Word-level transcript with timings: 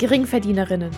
Geringverdienerinnen. 0.00 0.90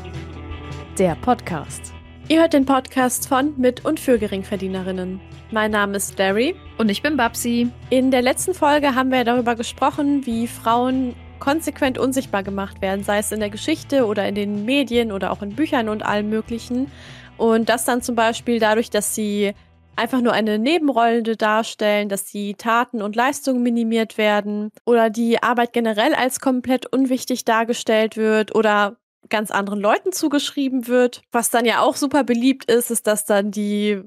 Der 0.96 1.16
Podcast. 1.16 1.92
Ihr 2.28 2.38
hört 2.38 2.52
den 2.52 2.64
Podcast 2.64 3.26
von, 3.26 3.52
mit 3.58 3.84
und 3.84 3.98
für 3.98 4.16
Geringverdienerinnen. 4.16 5.20
Mein 5.50 5.72
Name 5.72 5.96
ist 5.96 6.16
Larry. 6.20 6.54
Und 6.78 6.88
ich 6.88 7.02
bin 7.02 7.16
Babsi. 7.16 7.68
In 7.90 8.12
der 8.12 8.22
letzten 8.22 8.54
Folge 8.54 8.94
haben 8.94 9.10
wir 9.10 9.24
darüber 9.24 9.56
gesprochen, 9.56 10.24
wie 10.24 10.46
Frauen 10.46 11.16
konsequent 11.40 11.98
unsichtbar 11.98 12.44
gemacht 12.44 12.80
werden, 12.80 13.02
sei 13.02 13.18
es 13.18 13.32
in 13.32 13.40
der 13.40 13.50
Geschichte 13.50 14.06
oder 14.06 14.28
in 14.28 14.36
den 14.36 14.64
Medien 14.64 15.10
oder 15.10 15.32
auch 15.32 15.42
in 15.42 15.56
Büchern 15.56 15.88
und 15.88 16.04
allem 16.04 16.30
Möglichen. 16.30 16.88
Und 17.36 17.70
das 17.70 17.84
dann 17.84 18.02
zum 18.02 18.14
Beispiel 18.14 18.60
dadurch, 18.60 18.88
dass 18.88 19.16
sie 19.16 19.52
einfach 19.96 20.20
nur 20.20 20.32
eine 20.32 20.58
Nebenrolle 20.58 21.22
darstellen, 21.36 22.08
dass 22.08 22.24
die 22.24 22.54
Taten 22.54 23.02
und 23.02 23.16
Leistungen 23.16 23.62
minimiert 23.62 24.18
werden 24.18 24.70
oder 24.84 25.10
die 25.10 25.42
Arbeit 25.42 25.72
generell 25.72 26.14
als 26.14 26.40
komplett 26.40 26.86
unwichtig 26.86 27.44
dargestellt 27.44 28.16
wird 28.16 28.54
oder 28.54 28.96
ganz 29.28 29.50
anderen 29.50 29.80
Leuten 29.80 30.12
zugeschrieben 30.12 30.88
wird. 30.88 31.22
Was 31.32 31.50
dann 31.50 31.64
ja 31.64 31.80
auch 31.80 31.96
super 31.96 32.24
beliebt 32.24 32.70
ist, 32.70 32.90
ist, 32.90 33.06
dass 33.06 33.24
dann 33.24 33.50
die 33.50 34.02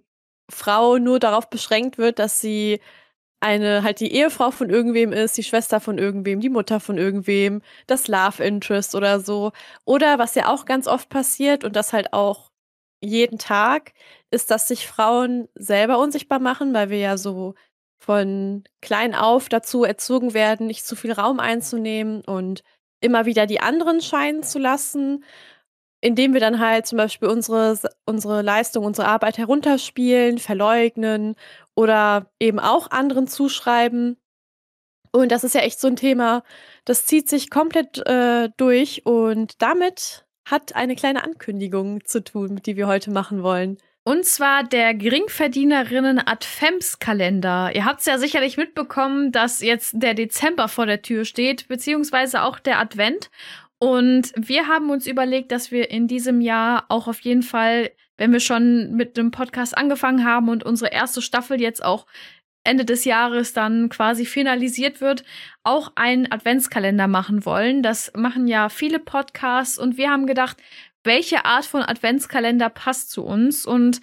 Frau 0.50 0.98
nur 0.98 1.20
darauf 1.20 1.50
beschränkt 1.50 1.98
wird, 1.98 2.20
dass 2.20 2.42
sie 2.42 2.80
eine 3.40 3.84
halt 3.84 4.00
die 4.00 4.12
Ehefrau 4.14 4.52
von 4.52 4.70
irgendwem 4.70 5.14
ist, 5.14 5.38
die 5.38 5.44
Schwester 5.44 5.80
von 5.80 5.98
irgendwem, 5.98 6.40
die 6.40 6.50
Mutter 6.50 6.80
von 6.80 6.98
irgendwem, 6.98 7.62
das 7.88 8.08
Love 8.08 8.44
Interest 8.44 8.96
oder 8.96 9.20
so. 9.20 9.52
Oder 9.86 10.20
was 10.20 10.36
ja 10.36 10.48
auch 10.52 10.66
ganz 10.66 10.88
oft 10.88 11.10
passiert 11.10 11.64
und 11.64 11.76
das 11.76 11.94
halt 11.94 12.14
auch 12.14 12.52
jeden 13.02 13.38
Tag, 13.40 13.94
ist, 14.32 14.52
dass 14.52 14.68
sich 14.68 14.88
Frauen 14.88 15.48
selber 15.56 16.00
unsichtbar 16.00 16.40
machen, 16.40 16.74
weil 16.74 16.90
wir 16.90 17.00
ja 17.00 17.18
so 17.18 17.56
von 17.98 18.64
klein 18.82 19.16
auf 19.16 19.50
dazu 19.50 19.84
erzogen 19.84 20.34
werden, 20.34 20.68
nicht 20.68 20.86
zu 20.86 20.96
viel 20.96 21.12
Raum 21.14 21.40
einzunehmen 21.40 22.22
und 22.26 22.64
immer 23.02 23.26
wieder 23.26 23.46
die 23.46 23.62
anderen 23.62 24.02
scheinen 24.02 24.44
zu 24.44 24.60
lassen, 24.60 25.24
indem 26.02 26.34
wir 26.34 26.40
dann 26.40 26.60
halt 26.60 26.86
zum 26.88 26.98
Beispiel 26.98 27.30
unsere, 27.30 27.80
unsere 28.06 28.42
Leistung, 28.42 28.86
unsere 28.86 29.08
Arbeit 29.08 29.38
herunterspielen, 29.38 30.38
verleugnen 30.40 31.36
oder 31.76 32.30
eben 32.40 32.60
auch 32.60 32.92
anderen 32.92 33.28
zuschreiben. 33.28 34.18
Und 35.12 35.32
das 35.32 35.44
ist 35.44 35.56
ja 35.56 35.62
echt 35.62 35.80
so 35.80 35.88
ein 35.88 35.96
Thema, 35.96 36.44
das 36.84 37.06
zieht 37.06 37.30
sich 37.30 37.50
komplett 37.50 38.06
äh, 38.06 38.50
durch 38.58 39.06
und 39.06 39.62
damit 39.62 40.25
hat 40.46 40.76
eine 40.76 40.96
kleine 40.96 41.24
Ankündigung 41.24 42.06
zu 42.06 42.24
tun, 42.24 42.62
die 42.66 42.78
wir 42.78 42.88
heute 42.88 43.12
machen 43.12 43.44
wollen. 43.44 43.78
Und 44.08 44.24
zwar 44.26 44.64
der 44.64 44.94
Geringverdienerinnen 44.94 46.20
Adventskalender. 46.20 47.72
Ihr 47.74 47.86
habt 47.86 48.02
es 48.02 48.06
ja 48.06 48.20
sicherlich 48.20 48.56
mitbekommen, 48.56 49.32
dass 49.32 49.62
jetzt 49.62 49.94
der 49.96 50.14
Dezember 50.14 50.68
vor 50.68 50.86
der 50.86 51.02
Tür 51.02 51.26
steht, 51.26 51.68
beziehungsweise 51.68 52.44
auch 52.44 52.60
der 52.60 52.80
Advent. 52.80 53.32
Und 53.80 54.32
wir 54.36 54.68
haben 54.68 54.92
uns 54.92 55.08
überlegt, 55.08 55.52
dass 55.52 55.72
wir 55.72 55.90
in 55.90 56.08
diesem 56.08 56.40
Jahr 56.40 56.86
auch 56.90 57.08
auf 57.08 57.20
jeden 57.22 57.42
Fall, 57.42 57.90
wenn 58.18 58.32
wir 58.32 58.40
schon 58.40 58.92
mit 58.94 59.18
dem 59.18 59.32
Podcast 59.32 59.76
angefangen 59.76 60.24
haben 60.24 60.50
und 60.50 60.64
unsere 60.64 60.92
erste 60.92 61.24
Staffel 61.24 61.60
jetzt 61.60 61.84
auch 61.84 62.06
Ende 62.66 62.86
des 62.86 63.06
Jahres 63.06 63.54
dann 63.54 63.90
quasi 63.90 64.26
finalisiert 64.26 65.02
wird, 65.02 65.24
auch 65.64 65.92
einen 65.96 66.32
Adventskalender 66.32 67.08
machen 67.08 67.46
wollen. 67.46 67.84
Das 67.84 68.12
machen 68.16 68.48
ja 68.48 68.70
viele 68.70 69.00
Podcasts 69.00 69.78
und 69.78 69.98
wir 69.98 70.10
haben 70.10 70.26
gedacht, 70.28 70.58
welche 71.04 71.46
Art 71.46 71.66
von 71.66 71.82
Adventskalender 71.82 72.70
passt 72.70 73.12
zu 73.12 73.24
uns 73.24 73.66
und 73.66 74.02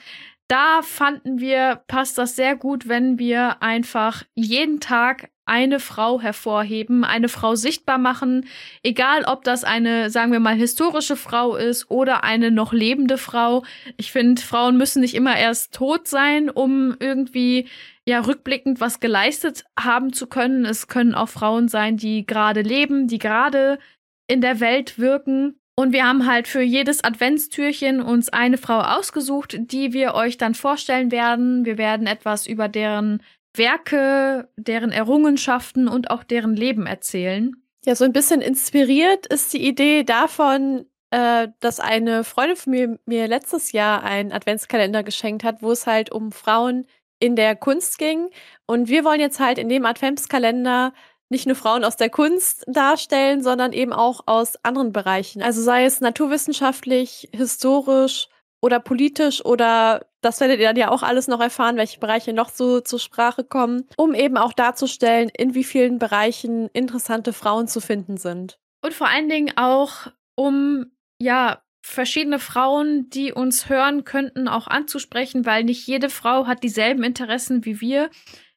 da 0.49 0.83
fanden 0.83 1.41
wir, 1.41 1.83
passt 1.87 2.19
das 2.19 2.37
sehr 2.37 2.57
gut, 2.57 2.87
wenn 2.87 3.19
wir 3.19 3.63
einfach 3.63 4.25
jeden 4.35 4.81
Tag 4.81 5.31
eine 5.45 5.81
Frau 5.81 6.21
hervorheben, 6.21 7.05
eine 7.05 7.29
Frau 7.29 7.55
sichtbar 7.55 7.99
machen, 7.99 8.47
egal 8.83 9.25
ob 9.25 9.45
das 9.45 9.65
eine, 9.65 10.11
sagen 10.11 10.33
wir 10.33 10.41
mal, 10.41 10.55
historische 10.55 11.17
Frau 11.17 11.57
ist 11.57 11.91
oder 11.91 12.25
eine 12.25 12.51
noch 12.51 12.73
lebende 12.73 13.19
Frau. 13.19 13.65
Ich 13.97 14.13
finde, 14.13 14.41
Frauen 14.41 14.77
müssen 14.77 15.01
nicht 15.01 15.15
immer 15.15 15.37
erst 15.37 15.75
tot 15.75 16.07
sein, 16.07 16.49
um 16.49 16.97
irgendwie 17.01 17.69
ja 18.07 18.21
rückblickend 18.21 18.81
was 18.81 19.01
geleistet 19.01 19.65
haben 19.79 20.13
zu 20.13 20.27
können. 20.27 20.65
Es 20.65 20.89
können 20.89 21.15
auch 21.15 21.29
Frauen 21.29 21.69
sein, 21.69 21.97
die 21.97 22.27
gerade 22.27 22.63
leben, 22.63 23.09
die 23.09 23.19
gerade 23.19 23.79
in 24.27 24.41
der 24.41 24.61
Welt 24.61 24.99
wirken. 24.99 25.59
Und 25.75 25.93
wir 25.93 26.07
haben 26.07 26.27
halt 26.27 26.49
für 26.49 26.63
jedes 26.63 27.03
Adventstürchen 27.03 28.03
uns 28.03 28.29
eine 28.29 28.59
Frau 28.59 28.81
ausgesucht, 28.81 29.57
die 29.59 29.93
wir 29.93 30.15
euch 30.15 30.37
dann 30.37 30.55
vorstellen 30.55 31.11
werden. 31.11 31.65
Wir 31.65 31.79
werden 31.79 32.07
etwas 32.07 32.47
über 32.47 32.69
deren 32.69 33.23
Werke, 33.55 34.49
deren 34.57 34.93
Errungenschaften 34.93 35.89
und 35.89 36.11
auch 36.11 36.25
deren 36.25 36.57
Leben 36.57 36.87
erzählen. 36.87 37.53
Ja, 37.85 37.95
so 37.95 38.05
ein 38.05 38.13
bisschen 38.13 38.41
inspiriert 38.41 39.27
ist 39.27 39.53
die 39.53 39.67
Idee 39.67 40.05
davon, 40.05 40.87
äh, 41.11 41.49
dass 41.61 41.81
eine 41.81 42.25
Freundin 42.25 42.57
von 42.57 42.71
mir 42.71 42.99
mir 43.07 43.29
letztes 43.29 43.73
Jahr 43.73 44.03
einen 44.03 44.33
Adventskalender 44.33 45.03
geschenkt 45.03 45.45
hat, 45.45 45.63
wo 45.63 45.73
es 45.73 45.87
halt 45.87 46.11
um 46.11 46.33
Frauen 46.33 46.87
in 47.19 47.37
der 47.37 47.55
Kunst 47.57 47.99
ging. 47.99 48.31
Und 48.67 48.89
wir 48.89 49.05
wollen 49.05 49.21
jetzt 49.21 49.41
halt 49.41 49.59
in 49.59 49.69
dem 49.69 49.85
Adventskalender 49.85 50.93
nicht 51.29 51.47
nur 51.47 51.57
Frauen 51.57 51.85
aus 51.85 51.97
der 51.97 52.11
Kunst 52.11 52.65
darstellen, 52.67 53.43
sondern 53.43 53.73
eben 53.73 53.93
auch 53.93 54.23
aus 54.27 54.57
anderen 54.65 54.93
Bereichen. 54.93 55.43
Also 55.43 55.63
sei 55.63 55.85
es 55.85 56.01
naturwissenschaftlich, 56.01 57.29
historisch 57.33 58.29
oder 58.63 58.81
politisch 58.81 59.45
oder 59.45 60.07
das 60.23 60.41
werdet 60.41 60.61
ihr 60.61 60.69
dann 60.69 60.77
ja 60.77 60.91
auch 60.91 61.03
alles 61.03 61.27
noch 61.27 61.41
erfahren, 61.41 61.77
welche 61.77 61.99
Bereiche 61.99 62.33
noch 62.33 62.49
so 62.49 62.81
zur 62.81 63.01
Sprache 63.01 63.45
kommen, 63.45 63.89
um 63.97 64.15
eben 64.15 64.39
auch 64.39 64.53
darzustellen, 64.53 65.29
in 65.29 65.55
wie 65.55 65.65
vielen 65.65 65.99
Bereichen 65.99 66.69
interessante 66.73 67.33
Frauen 67.33 67.67
zu 67.67 67.81
finden 67.81 68.17
sind. 68.17 68.59
Und 68.81 68.95
vor 68.95 69.09
allen 69.09 69.29
Dingen 69.29 69.53
auch, 69.57 70.07
um 70.37 70.87
ja 71.19 71.63
verschiedene 71.83 72.39
Frauen, 72.39 73.11
die 73.11 73.33
uns 73.33 73.69
hören 73.69 74.05
könnten, 74.05 74.47
auch 74.47 74.69
anzusprechen, 74.69 75.45
weil 75.45 75.65
nicht 75.65 75.87
jede 75.87 76.09
Frau 76.09 76.47
hat 76.47 76.63
dieselben 76.63 77.03
Interessen 77.03 77.65
wie 77.65 77.81
wir. 77.81 78.11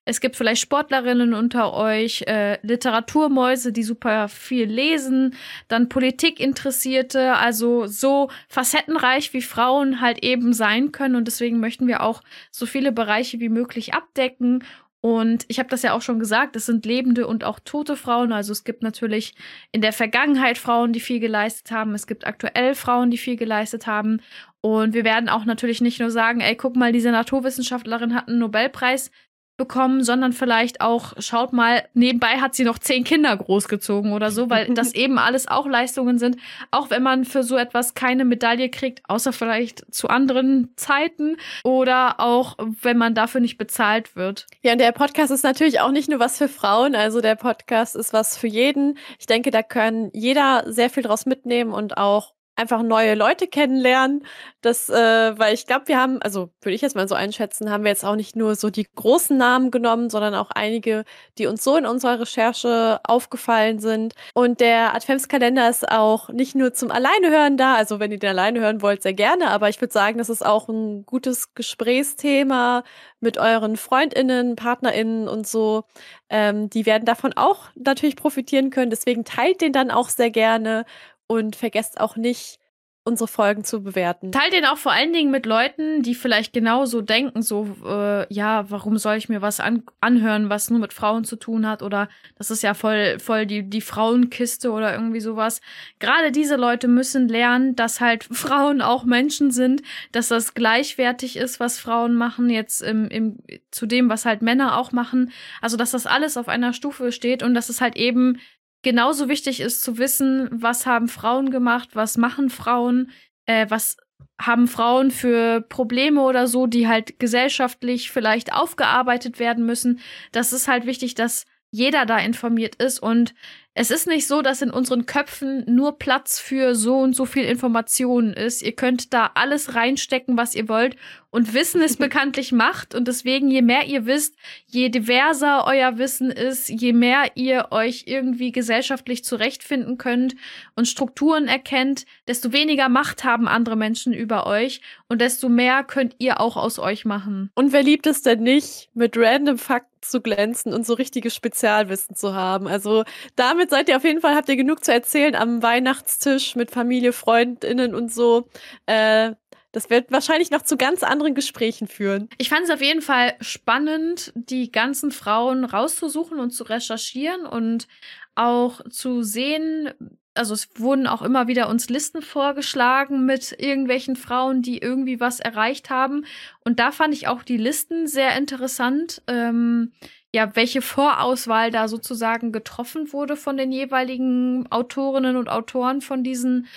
Es 0.05 0.21
gibt 0.21 0.35
vielleicht 0.35 0.61
Sportlerinnen 0.61 1.33
unter 1.33 1.73
euch, 1.73 2.21
äh, 2.27 2.59
Literaturmäuse, 2.61 3.73
die 3.73 3.83
super 3.83 4.29
viel 4.29 4.65
lesen, 4.65 5.35
dann 5.67 5.89
Politikinteressierte, 5.89 7.33
also 7.35 7.87
so 7.87 8.29
facettenreich 8.47 9.33
wie 9.33 9.41
Frauen 9.41 10.01
halt 10.01 10.23
eben 10.23 10.53
sein 10.53 10.91
können. 10.91 11.15
Und 11.15 11.25
deswegen 11.27 11.59
möchten 11.59 11.87
wir 11.87 12.01
auch 12.01 12.21
so 12.51 12.65
viele 12.65 12.91
Bereiche 12.91 13.39
wie 13.39 13.49
möglich 13.49 13.93
abdecken 13.93 14.63
und 15.05 15.45
ich 15.49 15.59
habe 15.59 15.69
das 15.69 15.83
ja 15.83 15.93
auch 15.93 16.01
schon 16.01 16.17
gesagt, 16.17 16.55
es 16.55 16.65
sind 16.65 16.83
lebende 16.83 17.27
und 17.27 17.43
auch 17.43 17.59
tote 17.59 17.95
Frauen. 17.95 18.31
Also 18.31 18.51
es 18.51 18.63
gibt 18.63 18.81
natürlich 18.81 19.35
in 19.71 19.81
der 19.81 19.93
Vergangenheit 19.93 20.57
Frauen, 20.57 20.93
die 20.93 20.99
viel 20.99 21.19
geleistet 21.19 21.69
haben. 21.69 21.93
Es 21.93 22.07
gibt 22.07 22.25
aktuell 22.25 22.73
Frauen, 22.73 23.11
die 23.11 23.19
viel 23.19 23.35
geleistet 23.35 23.85
haben. 23.85 24.19
Und 24.61 24.95
wir 24.95 25.03
werden 25.03 25.29
auch 25.29 25.45
natürlich 25.45 25.79
nicht 25.79 25.99
nur 25.99 26.09
sagen, 26.09 26.41
ey, 26.41 26.55
guck 26.55 26.75
mal, 26.75 26.91
diese 26.91 27.11
Naturwissenschaftlerin 27.11 28.15
hat 28.15 28.27
einen 28.27 28.39
Nobelpreis 28.39 29.11
bekommen, 29.57 30.03
sondern 30.03 30.33
vielleicht 30.33 30.81
auch, 30.81 31.13
schaut 31.19 31.53
mal, 31.53 31.87
nebenbei 31.93 32.39
hat 32.41 32.55
sie 32.55 32.63
noch 32.65 32.77
zehn 32.77 33.03
Kinder 33.03 33.35
großgezogen 33.35 34.13
oder 34.13 34.31
so, 34.31 34.49
weil 34.49 34.73
das 34.73 34.93
eben 34.95 35.17
alles 35.17 35.47
auch 35.47 35.65
Leistungen 35.65 36.19
sind, 36.19 36.37
auch 36.71 36.89
wenn 36.89 37.03
man 37.03 37.25
für 37.25 37.43
so 37.43 37.55
etwas 37.55 37.93
keine 37.93 38.25
Medaille 38.25 38.69
kriegt, 38.69 39.01
außer 39.09 39.33
vielleicht 39.33 39.85
zu 39.93 40.09
anderen 40.09 40.69
Zeiten 40.75 41.37
oder 41.63 42.19
auch, 42.19 42.57
wenn 42.81 42.97
man 42.97 43.15
dafür 43.15 43.41
nicht 43.41 43.57
bezahlt 43.57 44.15
wird. 44.15 44.47
Ja, 44.61 44.73
und 44.73 44.79
der 44.79 44.91
Podcast 44.91 45.31
ist 45.31 45.43
natürlich 45.43 45.79
auch 45.79 45.91
nicht 45.91 46.09
nur 46.09 46.19
was 46.19 46.37
für 46.37 46.49
Frauen, 46.49 46.95
also 46.95 47.21
der 47.21 47.35
Podcast 47.35 47.95
ist 47.95 48.13
was 48.13 48.37
für 48.37 48.47
jeden. 48.47 48.97
Ich 49.19 49.25
denke, 49.25 49.51
da 49.51 49.63
kann 49.63 50.09
jeder 50.13 50.63
sehr 50.67 50.89
viel 50.89 51.03
draus 51.03 51.25
mitnehmen 51.25 51.71
und 51.71 51.97
auch 51.97 52.34
einfach 52.55 52.81
neue 52.83 53.15
Leute 53.15 53.47
kennenlernen. 53.47 54.25
Das, 54.61 54.89
äh, 54.89 55.37
weil 55.37 55.53
ich 55.53 55.67
glaube, 55.67 55.87
wir 55.87 55.99
haben, 55.99 56.21
also 56.21 56.49
würde 56.61 56.75
ich 56.75 56.81
jetzt 56.81 56.95
mal 56.95 57.07
so 57.07 57.15
einschätzen, 57.15 57.69
haben 57.69 57.83
wir 57.83 57.91
jetzt 57.91 58.05
auch 58.05 58.15
nicht 58.15 58.35
nur 58.35 58.55
so 58.55 58.69
die 58.69 58.87
großen 58.95 59.37
Namen 59.37 59.71
genommen, 59.71 60.09
sondern 60.09 60.33
auch 60.35 60.51
einige, 60.51 61.03
die 61.37 61.47
uns 61.47 61.63
so 61.63 61.75
in 61.77 61.85
unserer 61.85 62.19
Recherche 62.19 62.99
aufgefallen 63.03 63.79
sind. 63.79 64.13
Und 64.33 64.59
der 64.59 64.95
Adventskalender 64.95 65.69
ist 65.69 65.89
auch 65.91 66.29
nicht 66.29 66.55
nur 66.55 66.73
zum 66.73 66.91
Alleinehören 66.91 67.57
da, 67.57 67.75
also 67.75 67.99
wenn 67.99 68.11
ihr 68.11 68.19
den 68.19 68.31
alleine 68.31 68.59
hören 68.61 68.81
wollt, 68.81 69.03
sehr 69.03 69.13
gerne, 69.13 69.49
aber 69.49 69.69
ich 69.69 69.81
würde 69.81 69.93
sagen, 69.93 70.17
das 70.17 70.29
ist 70.29 70.45
auch 70.45 70.69
ein 70.69 71.05
gutes 71.05 71.53
Gesprächsthema 71.53 72.83
mit 73.19 73.37
euren 73.37 73.75
FreundInnen, 73.77 74.55
PartnerInnen 74.55 75.27
und 75.27 75.47
so. 75.47 75.83
Ähm, 76.29 76.69
die 76.69 76.85
werden 76.85 77.05
davon 77.05 77.33
auch 77.33 77.65
natürlich 77.75 78.15
profitieren 78.15 78.69
können. 78.69 78.89
Deswegen 78.89 79.25
teilt 79.25 79.61
den 79.61 79.73
dann 79.73 79.91
auch 79.91 80.09
sehr 80.09 80.31
gerne 80.31 80.85
und 81.27 81.55
vergesst 81.55 81.99
auch 81.99 82.15
nicht, 82.15 82.59
unsere 83.07 83.27
Folgen 83.27 83.63
zu 83.63 83.83
bewerten. 83.83 84.31
Teilt 84.31 84.53
den 84.53 84.65
auch 84.65 84.79
vor 84.79 84.91
allen 84.91 85.13
Dingen 85.13 85.29
mit 85.29 85.45
Leuten, 85.45 86.01
die 86.01 86.15
vielleicht 86.15 86.53
genauso 86.53 87.01
denken, 87.01 87.43
so, 87.43 87.69
äh, 87.85 88.33
ja, 88.33 88.65
warum 88.71 88.97
soll 88.97 89.15
ich 89.17 89.29
mir 89.29 89.43
was 89.43 89.59
an 89.59 89.83
anhören, 90.01 90.49
was 90.49 90.71
nur 90.71 90.79
mit 90.79 90.91
Frauen 90.91 91.23
zu 91.23 91.35
tun 91.35 91.67
hat 91.67 91.83
oder 91.83 92.09
das 92.35 92.49
ist 92.49 92.63
ja 92.63 92.73
voll, 92.73 93.19
voll 93.19 93.45
die, 93.45 93.69
die 93.69 93.81
Frauenkiste 93.81 94.71
oder 94.71 94.91
irgendwie 94.91 95.19
sowas. 95.19 95.61
Gerade 95.99 96.31
diese 96.31 96.55
Leute 96.55 96.87
müssen 96.87 97.27
lernen, 97.27 97.75
dass 97.75 98.01
halt 98.01 98.23
Frauen 98.31 98.81
auch 98.81 99.05
Menschen 99.05 99.51
sind, 99.51 99.83
dass 100.11 100.29
das 100.29 100.55
gleichwertig 100.55 101.37
ist, 101.37 101.59
was 101.59 101.77
Frauen 101.77 102.15
machen, 102.15 102.49
jetzt 102.49 102.81
im, 102.81 103.07
im, 103.09 103.37
zu 103.69 103.85
dem, 103.85 104.09
was 104.09 104.25
halt 104.25 104.41
Männer 104.41 104.79
auch 104.79 104.91
machen. 104.91 105.31
Also, 105.61 105.77
dass 105.77 105.91
das 105.91 106.07
alles 106.07 106.37
auf 106.37 106.47
einer 106.47 106.73
Stufe 106.73 107.11
steht 107.11 107.43
und 107.43 107.53
dass 107.53 107.69
es 107.69 107.81
halt 107.81 107.97
eben 107.97 108.39
genauso 108.85 109.27
wichtig 109.27 109.61
ist 109.61 109.81
zu 109.81 109.97
wissen, 109.97 110.47
was 110.51 110.85
haben 110.85 111.07
Frauen 111.07 111.49
gemacht, 111.49 111.89
was 111.93 112.17
machen 112.17 112.51
Frauen, 112.51 113.09
äh, 113.47 113.65
was 113.67 113.97
haben 114.39 114.67
Frauen 114.67 115.09
für 115.09 115.61
Probleme 115.61 116.21
oder 116.21 116.45
so, 116.47 116.67
die 116.67 116.87
halt 116.87 117.19
gesellschaftlich 117.19 118.11
vielleicht 118.11 118.53
aufgearbeitet 118.53 119.39
werden 119.39 119.65
müssen. 119.65 119.99
Das 120.31 120.53
ist 120.53 120.67
halt 120.67 120.85
wichtig, 120.85 121.15
dass 121.15 121.45
jeder 121.75 122.05
da 122.05 122.17
informiert 122.17 122.75
ist 122.75 122.99
und 122.99 123.33
es 123.77 123.91
ist 123.91 124.07
nicht 124.07 124.25
so, 124.25 124.41
dass 124.41 124.61
in 124.61 124.71
unseren 124.71 125.05
Köpfen 125.05 125.65
nur 125.67 125.99
Platz 125.99 126.39
für 126.39 126.75
so 126.75 126.97
und 126.99 127.13
so 127.13 127.25
viel 127.25 127.43
Informationen 127.43 128.31
ist. 128.31 128.61
Ihr 128.61 128.71
könnt 128.71 129.13
da 129.13 129.31
alles 129.35 129.75
reinstecken, 129.75 130.37
was 130.37 130.55
ihr 130.55 130.69
wollt. 130.69 130.95
Und 131.29 131.53
Wissen 131.53 131.81
ist 131.81 131.97
bekanntlich 131.99 132.53
Macht. 132.53 132.95
Und 132.95 133.09
deswegen, 133.09 133.51
je 133.51 133.61
mehr 133.61 133.85
ihr 133.85 134.05
wisst, 134.05 134.37
je 134.65 134.87
diverser 134.87 135.65
euer 135.67 135.97
Wissen 135.97 136.31
ist, 136.31 136.69
je 136.69 136.93
mehr 136.93 137.31
ihr 137.35 137.67
euch 137.71 138.05
irgendwie 138.07 138.53
gesellschaftlich 138.53 139.25
zurechtfinden 139.25 139.97
könnt 139.97 140.37
und 140.77 140.87
Strukturen 140.87 141.49
erkennt, 141.49 142.05
desto 142.29 142.53
weniger 142.53 142.87
Macht 142.87 143.25
haben 143.25 143.45
andere 143.45 143.75
Menschen 143.75 144.13
über 144.13 144.47
euch 144.47 144.79
und 145.09 145.19
desto 145.19 145.49
mehr 145.49 145.83
könnt 145.83 146.15
ihr 146.19 146.39
auch 146.39 146.55
aus 146.55 146.79
euch 146.79 147.03
machen. 147.03 147.51
Und 147.55 147.73
wer 147.73 147.83
liebt 147.83 148.07
es 148.07 148.21
denn 148.21 148.41
nicht, 148.41 148.89
mit 148.93 149.17
random 149.17 149.57
Fakten 149.57 149.94
zu 150.09 150.21
glänzen 150.21 150.73
und 150.73 150.85
so 150.85 150.93
richtiges 150.93 151.35
Spezialwissen 151.35 152.15
zu 152.15 152.33
haben? 152.33 152.67
Also 152.67 153.03
damit 153.35 153.69
seid 153.69 153.89
ihr 153.89 153.97
auf 153.97 154.03
jeden 154.03 154.21
Fall, 154.21 154.35
habt 154.35 154.49
ihr 154.49 154.55
genug 154.55 154.83
zu 154.83 154.93
erzählen 154.93 155.35
am 155.35 155.61
Weihnachtstisch 155.61 156.55
mit 156.55 156.71
Familie, 156.71 157.13
FreundInnen 157.13 157.95
und 157.95 158.13
so. 158.13 158.47
Äh, 158.85 159.33
das 159.75 159.89
wird 159.89 160.09
wahrscheinlich 160.09 160.51
noch 160.51 160.61
zu 160.61 160.77
ganz 160.77 161.03
anderen 161.03 161.35
Gesprächen 161.35 161.89
führen. 161.89 162.29
Ich 162.37 162.47
fand 162.47 162.63
es 162.63 162.69
auf 162.69 162.81
jeden 162.81 163.01
Fall 163.01 163.33
spannend, 163.41 164.31
die 164.35 164.71
ganzen 164.71 165.11
Frauen 165.11 165.65
rauszusuchen 165.65 166.39
und 166.39 166.51
zu 166.51 166.63
recherchieren 166.63 167.45
und 167.45 167.89
auch 168.35 168.81
zu 168.89 169.21
sehen, 169.21 169.91
also 170.35 170.53
es 170.53 170.69
wurden 170.75 171.07
auch 171.07 171.21
immer 171.21 171.47
wieder 171.47 171.69
uns 171.69 171.89
Listen 171.89 172.21
vorgeschlagen 172.21 173.25
mit 173.25 173.55
irgendwelchen 173.57 174.15
Frauen, 174.15 174.61
die 174.61 174.77
irgendwie 174.77 175.19
was 175.19 175.39
erreicht 175.39 175.89
haben. 175.89 176.25
Und 176.63 176.79
da 176.79 176.91
fand 176.91 177.13
ich 177.13 177.27
auch 177.27 177.43
die 177.43 177.57
Listen 177.57 178.07
sehr 178.07 178.37
interessant. 178.37 179.21
Ähm, 179.27 179.93
ja, 180.33 180.53
welche 180.55 180.81
Vorauswahl 180.81 181.71
da 181.71 181.87
sozusagen 181.87 182.51
getroffen 182.51 183.13
wurde 183.13 183.37
von 183.37 183.55
den 183.55 183.71
jeweiligen 183.71 184.69
Autorinnen 184.69 185.37
und 185.37 185.47
Autoren 185.47 186.01
von 186.01 186.23
diesen, 186.23 186.67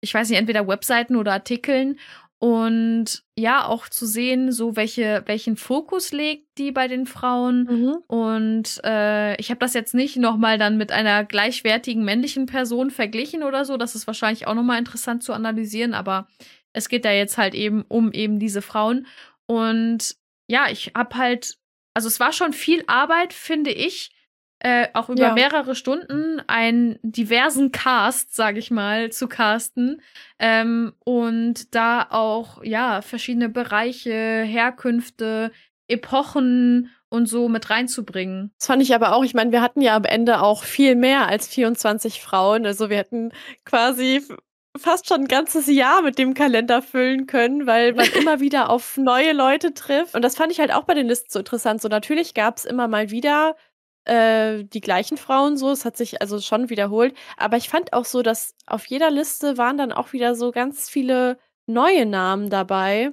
ich 0.00 0.14
weiß 0.14 0.30
nicht, 0.30 0.38
entweder 0.38 0.66
Webseiten 0.66 1.16
oder 1.16 1.32
Artikeln. 1.32 1.98
Und 2.40 3.24
ja, 3.36 3.66
auch 3.66 3.88
zu 3.88 4.06
sehen, 4.06 4.52
so 4.52 4.76
welche, 4.76 5.22
welchen 5.26 5.56
Fokus 5.56 6.12
legt 6.12 6.46
die 6.58 6.70
bei 6.70 6.86
den 6.86 7.06
Frauen. 7.06 7.64
Mhm. 7.64 7.96
Und 8.06 8.80
äh, 8.84 9.34
ich 9.40 9.50
habe 9.50 9.58
das 9.58 9.74
jetzt 9.74 9.94
nicht 9.94 10.16
nochmal 10.16 10.56
dann 10.56 10.76
mit 10.76 10.92
einer 10.92 11.24
gleichwertigen 11.24 12.04
männlichen 12.04 12.46
Person 12.46 12.90
verglichen 12.90 13.42
oder 13.42 13.64
so. 13.64 13.76
Das 13.76 13.96
ist 13.96 14.06
wahrscheinlich 14.06 14.46
auch 14.46 14.54
nochmal 14.54 14.78
interessant 14.78 15.24
zu 15.24 15.32
analysieren, 15.32 15.94
aber 15.94 16.28
es 16.72 16.88
geht 16.88 17.04
da 17.04 17.10
jetzt 17.10 17.38
halt 17.38 17.54
eben 17.54 17.84
um 17.88 18.12
eben 18.12 18.38
diese 18.38 18.62
Frauen. 18.62 19.06
Und 19.46 20.14
ja, 20.46 20.68
ich 20.70 20.92
habe 20.94 21.16
halt 21.16 21.58
also 21.98 22.06
es 22.06 22.20
war 22.20 22.32
schon 22.32 22.52
viel 22.52 22.84
Arbeit, 22.86 23.32
finde 23.32 23.72
ich, 23.72 24.12
äh, 24.60 24.88
auch 24.94 25.08
über 25.08 25.28
ja. 25.28 25.34
mehrere 25.34 25.74
Stunden 25.74 26.42
einen 26.46 26.98
diversen 27.02 27.70
Cast, 27.70 28.34
sage 28.34 28.58
ich 28.58 28.70
mal, 28.70 29.10
zu 29.10 29.28
casten 29.28 30.02
ähm, 30.38 30.92
und 31.04 31.74
da 31.74 32.08
auch 32.10 32.62
ja 32.64 33.02
verschiedene 33.02 33.48
Bereiche, 33.48 34.42
Herkünfte, 34.42 35.52
Epochen 35.86 36.90
und 37.08 37.26
so 37.26 37.48
mit 37.48 37.70
reinzubringen. 37.70 38.52
Das 38.58 38.66
fand 38.66 38.82
ich 38.82 38.94
aber 38.94 39.14
auch, 39.14 39.24
ich 39.24 39.34
meine, 39.34 39.52
wir 39.52 39.62
hatten 39.62 39.80
ja 39.80 39.96
am 39.96 40.04
Ende 40.04 40.42
auch 40.42 40.64
viel 40.64 40.94
mehr 40.96 41.28
als 41.28 41.48
24 41.48 42.20
Frauen. 42.20 42.66
Also 42.66 42.90
wir 42.90 42.98
hätten 42.98 43.32
quasi 43.64 44.22
fast 44.76 45.08
schon 45.08 45.22
ein 45.22 45.28
ganzes 45.28 45.66
Jahr 45.66 46.02
mit 46.02 46.18
dem 46.18 46.34
Kalender 46.34 46.82
füllen 46.82 47.26
können, 47.26 47.66
weil 47.66 47.94
man 47.94 48.06
immer 48.18 48.40
wieder 48.40 48.70
auf 48.70 48.96
neue 48.96 49.32
Leute 49.32 49.74
trifft. 49.74 50.14
Und 50.14 50.22
das 50.22 50.36
fand 50.36 50.52
ich 50.52 50.60
halt 50.60 50.72
auch 50.72 50.84
bei 50.84 50.94
den 50.94 51.06
Listen 51.06 51.30
so 51.30 51.38
interessant. 51.38 51.80
So 51.80 51.88
natürlich 51.88 52.34
gab 52.34 52.58
es 52.58 52.64
immer 52.64 52.88
mal 52.88 53.10
wieder 53.10 53.56
äh, 54.08 54.64
die 54.64 54.80
gleichen 54.80 55.16
Frauen 55.16 55.56
so. 55.56 55.70
Es 55.70 55.84
hat 55.84 55.96
sich 55.96 56.20
also 56.20 56.40
schon 56.40 56.70
wiederholt. 56.70 57.14
Aber 57.36 57.56
ich 57.56 57.68
fand 57.68 57.92
auch 57.92 58.04
so, 58.04 58.22
dass 58.22 58.54
auf 58.66 58.86
jeder 58.86 59.10
Liste 59.10 59.58
waren 59.58 59.78
dann 59.78 59.92
auch 59.92 60.12
wieder 60.12 60.34
so 60.34 60.50
ganz 60.50 60.88
viele 60.90 61.38
neue 61.66 62.06
Namen 62.06 62.50
dabei 62.50 63.12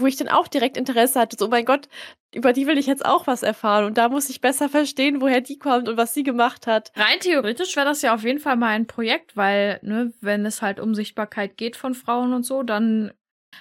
wo 0.00 0.06
ich 0.06 0.16
dann 0.16 0.28
auch 0.28 0.48
direkt 0.48 0.76
Interesse 0.76 1.20
hatte, 1.20 1.36
so, 1.38 1.46
oh 1.46 1.48
mein 1.48 1.64
Gott, 1.64 1.88
über 2.34 2.52
die 2.52 2.66
will 2.66 2.78
ich 2.78 2.86
jetzt 2.86 3.04
auch 3.04 3.26
was 3.26 3.42
erfahren 3.42 3.84
und 3.84 3.98
da 3.98 4.08
muss 4.08 4.28
ich 4.28 4.40
besser 4.40 4.68
verstehen, 4.68 5.20
woher 5.20 5.40
die 5.40 5.58
kommt 5.58 5.88
und 5.88 5.96
was 5.96 6.14
sie 6.14 6.22
gemacht 6.22 6.66
hat. 6.66 6.92
Rein 6.96 7.20
theoretisch 7.20 7.76
wäre 7.76 7.86
das 7.86 8.02
ja 8.02 8.14
auf 8.14 8.24
jeden 8.24 8.40
Fall 8.40 8.56
mal 8.56 8.70
ein 8.70 8.86
Projekt, 8.86 9.36
weil, 9.36 9.78
ne, 9.82 10.12
wenn 10.20 10.44
es 10.46 10.62
halt 10.62 10.80
um 10.80 10.94
Sichtbarkeit 10.94 11.56
geht 11.56 11.76
von 11.76 11.94
Frauen 11.94 12.32
und 12.32 12.44
so, 12.44 12.62
dann 12.62 13.12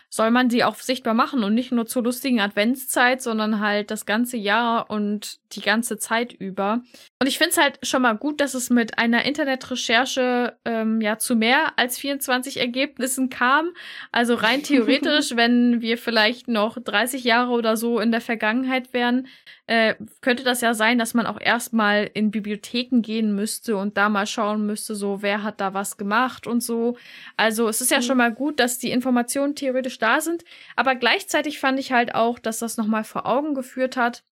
soll 0.10 0.32
man 0.32 0.50
die 0.50 0.64
auch 0.64 0.76
sichtbar 0.76 1.14
machen 1.14 1.44
und 1.44 1.54
nicht 1.54 1.72
nur 1.72 1.86
zur 1.86 2.04
lustigen 2.04 2.40
Adventszeit, 2.40 3.22
sondern 3.22 3.60
halt 3.60 3.92
das 3.92 4.06
ganze 4.06 4.38
Jahr 4.38 4.90
und 4.90 5.40
die 5.54 5.62
ganze 5.62 5.98
Zeit 5.98 6.34
über. 6.34 6.82
Und 7.20 7.28
ich 7.28 7.38
finde 7.38 7.52
es 7.52 7.58
halt 7.58 7.80
schon 7.84 8.02
mal 8.02 8.18
gut, 8.18 8.42
dass 8.42 8.54
es 8.54 8.70
mit 8.70 8.98
einer 8.98 9.24
Internetrecherche 9.24 10.58
ähm, 10.66 11.00
ja 11.00 11.18
zu 11.18 11.36
mehr 11.38 11.72
als 11.78 11.98
24 11.98 12.60
Ergebnissen 12.60 13.30
kam. 13.30 13.72
Also 14.12 14.36
rein 14.36 14.62
theoretisch, 14.64 15.36
wenn 15.36 15.80
wir 15.82 15.98
vielleicht 15.98 16.50
noch 16.50 16.78
30 16.78 17.24
Jahre 17.24 17.52
oder 17.52 17.78
so 17.78 18.02
in 18.02 18.12
der 18.12 18.20
Vergangenheit 18.20 18.92
wären, 18.94 19.28
äh, 19.68 19.96
könnte 20.20 20.44
das 20.44 20.60
ja 20.60 20.74
sein, 20.74 21.00
dass 21.00 21.14
man 21.14 21.26
auch 21.26 21.40
erstmal 21.40 22.10
in 22.14 22.32
Bibliotheken 22.32 23.02
gehen 23.02 23.34
müsste 23.34 23.78
und 23.78 23.96
da 23.96 24.10
mal 24.10 24.28
schauen 24.28 24.66
müsste, 24.66 24.94
so 24.94 25.22
wer 25.22 25.44
hat 25.44 25.62
da 25.62 25.74
was 25.74 25.96
gemacht 25.96 26.46
und 26.46 26.62
so. 26.62 26.98
Also 27.38 27.70
es 27.70 27.80
ist 27.80 27.92
ja 27.92 28.00
mhm. 28.00 28.04
schon 28.04 28.18
mal 28.18 28.34
gut, 28.34 28.60
dass 28.60 28.80
die 28.80 28.92
Informationen 28.92 29.56
theoretisch 29.56 29.98
da 29.98 30.20
sind, 30.20 30.44
aber 30.76 30.96
gleichzeitig 30.96 31.60
fand 31.60 31.80
ich 31.80 31.94
halt 31.94 32.16
auch, 32.16 32.40
dass 32.40 32.60
das 32.60 32.76
nochmal 32.76 33.06
vor 33.06 33.26
Augen 33.26 33.56
geführt 33.56 33.96
hat, 33.96 34.24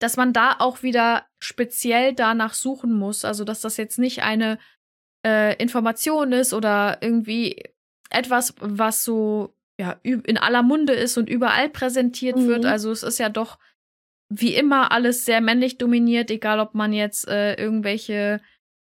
dass 0.00 0.16
man 0.16 0.32
da 0.32 0.56
auch 0.58 0.82
wieder 0.82 1.26
speziell 1.38 2.14
danach 2.14 2.54
suchen 2.54 2.92
muss. 2.92 3.24
Also 3.24 3.44
dass 3.44 3.60
das 3.60 3.76
jetzt 3.76 3.98
nicht 3.98 4.22
eine 4.22 4.58
äh, 5.24 5.54
Information 5.62 6.32
ist 6.32 6.52
oder 6.52 6.98
irgendwie 7.00 7.62
etwas, 8.10 8.54
was 8.60 9.04
so 9.04 9.54
ja 9.78 9.92
in 10.02 10.36
aller 10.36 10.62
Munde 10.62 10.94
ist 10.94 11.16
und 11.16 11.30
überall 11.30 11.68
präsentiert 11.68 12.36
mhm. 12.36 12.48
wird. 12.48 12.64
Also 12.64 12.90
es 12.90 13.02
ist 13.02 13.18
ja 13.18 13.28
doch 13.28 13.58
wie 14.28 14.54
immer 14.54 14.92
alles 14.92 15.24
sehr 15.24 15.40
männlich 15.40 15.76
dominiert, 15.78 16.30
egal 16.30 16.60
ob 16.60 16.74
man 16.74 16.92
jetzt 16.92 17.28
äh, 17.28 17.54
irgendwelche 17.54 18.40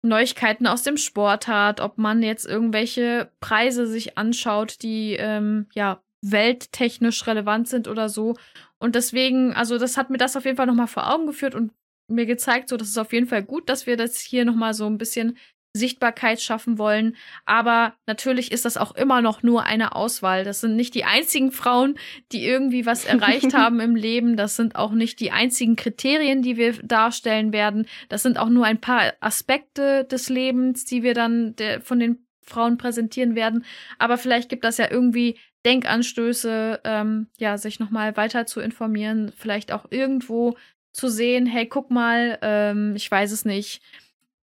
Neuigkeiten 0.04 0.68
aus 0.68 0.84
dem 0.84 0.98
Sport 0.98 1.48
hat, 1.48 1.80
ob 1.80 1.98
man 1.98 2.22
jetzt 2.22 2.46
irgendwelche 2.46 3.32
Preise 3.39 3.88
sich 3.88 4.18
anschaut, 4.18 4.82
die 4.84 5.16
ähm, 5.18 5.68
ja 5.74 6.01
welttechnisch 6.24 7.27
relevant 7.27 7.68
sind 7.68 7.88
oder 7.88 8.10
so. 8.10 8.36
Und 8.80 8.96
deswegen, 8.96 9.53
also 9.53 9.77
das 9.77 9.98
hat 9.98 10.10
mir 10.10 10.18
das 10.18 10.36
auf 10.36 10.46
jeden 10.46 10.58
Fall 10.58 10.68
nochmal 10.68 10.88
vor 10.88 11.13
Augen 11.13 11.27
geführt 11.27 11.53
und 11.53 11.72
mir 12.08 12.25
gezeigt, 12.25 12.70
so, 12.70 12.77
das 12.77 12.89
ist 12.89 12.98
auf 12.98 13.13
jeden 13.13 13.27
Fall 13.27 13.44
gut, 13.44 13.70
dass 13.70 13.86
wir 13.88 13.98
das 13.98 14.20
hier 14.20 14.46
nochmal 14.46 14.74
so 14.74 14.86
ein 14.86 14.98
bisschen 14.98 15.38
Sichtbarkeit 15.75 16.39
schaffen 16.39 16.77
wollen. 16.77 17.15
Aber 17.46 17.96
natürlich 18.06 18.51
ist 18.51 18.63
das 18.63 18.77
auch 18.77 18.94
immer 18.94 19.22
noch 19.22 19.42
nur 19.42 19.63
eine 19.63 19.96
Auswahl. 19.96 20.44
Das 20.44 20.62
sind 20.62 20.75
nicht 20.75 20.94
die 20.94 21.03
einzigen 21.03 21.51
Frauen, 21.51 21.98
die 22.32 22.46
irgendwie 22.46 22.86
was 22.86 23.06
erreicht 23.06 23.53
haben 23.53 23.80
im 23.80 23.96
Leben. 23.96 24.38
Das 24.38 24.56
sind 24.56 24.75
auch 24.75 24.92
nicht 24.92 25.20
die 25.20 25.32
einzigen 25.32 25.75
Kriterien, 25.75 26.42
die 26.42 26.58
wir 26.58 26.74
darstellen 26.74 27.53
werden. 27.53 27.88
Das 28.08 28.22
sind 28.24 28.38
auch 28.38 28.50
nur 28.50 28.65
ein 28.65 28.82
paar 28.82 29.13
Aspekte 29.20 30.06
des 30.06 30.30
Lebens, 30.30 30.86
die 30.86 31.03
wir 31.03 31.15
dann 31.15 31.56
von 31.82 32.00
den 32.00 32.25
Frauen 32.46 32.77
präsentieren 32.77 33.36
werden. 33.36 33.65
Aber 33.98 34.18
vielleicht 34.18 34.50
gibt 34.50 34.65
das 34.65 34.77
ja 34.77 34.92
irgendwie 34.92 35.38
Denkanstöße, 35.65 36.82
ähm, 36.84 37.27
ja, 37.38 37.58
sich 37.58 37.79
nochmal 37.79 38.17
weiter 38.17 38.46
zu 38.46 38.60
informieren, 38.60 39.32
vielleicht 39.36 39.72
auch 39.72 39.86
irgendwo 39.89 40.58
zu 40.91 41.08
sehen, 41.08 41.46
hey, 41.46 41.67
guck 41.67 41.89
mal, 41.89 42.38
ähm, 42.41 42.96
ich 42.96 43.10
weiß 43.10 43.32
es 43.32 43.46
nicht, 43.46 43.82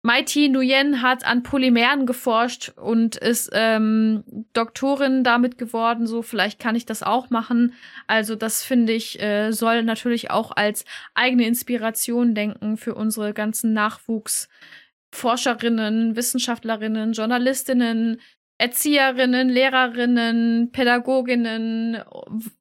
Maiti 0.03 0.49
Nguyen 0.49 1.03
hat 1.03 1.27
an 1.27 1.43
Polymeren 1.43 2.07
geforscht 2.07 2.71
und 2.77 3.17
ist 3.17 3.51
ähm, 3.53 4.23
Doktorin 4.53 5.25
damit 5.25 5.59
geworden. 5.59 6.07
So, 6.07 6.23
vielleicht 6.23 6.61
kann 6.61 6.77
ich 6.77 6.87
das 6.87 7.03
auch 7.03 7.31
machen. 7.31 7.75
Also, 8.07 8.37
das 8.37 8.63
finde 8.63 8.93
ich, 8.93 9.21
äh, 9.21 9.51
soll 9.51 9.83
natürlich 9.83 10.31
auch 10.31 10.53
als 10.57 10.85
eigene 11.15 11.47
Inspiration 11.47 12.35
denken 12.35 12.77
für 12.77 12.95
unsere 12.95 13.35
ganzen 13.35 13.73
Nachwuchsforscherinnen, 13.73 16.15
Wissenschaftlerinnen, 16.15 17.13
Journalistinnen, 17.13 18.21
Erzieherinnen, 18.59 19.49
Lehrerinnen, 19.49 20.71
Pädagoginnen 20.73 22.03